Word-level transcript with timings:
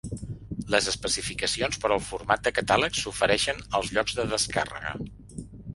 Les 0.75 0.87
especificacions 0.91 1.77
per 1.83 1.91
al 1.97 2.03
format 2.07 2.45
de 2.49 2.55
catàleg 2.61 2.99
s'ofereixen 3.03 3.65
als 3.81 3.95
llocs 3.99 4.21
de 4.23 4.31
descàrrega. 4.35 4.99